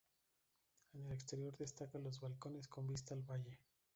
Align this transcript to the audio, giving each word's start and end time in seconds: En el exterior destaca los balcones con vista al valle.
En 0.95 1.05
el 1.05 1.11
exterior 1.11 1.55
destaca 1.55 1.99
los 1.99 2.19
balcones 2.19 2.67
con 2.67 2.87
vista 2.87 3.13
al 3.13 3.21
valle. 3.21 3.59